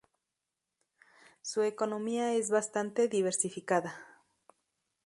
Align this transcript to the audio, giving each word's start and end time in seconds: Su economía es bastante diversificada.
Su 1.43 1.61
economía 1.61 2.33
es 2.33 2.49
bastante 2.49 3.07
diversificada. 3.07 3.95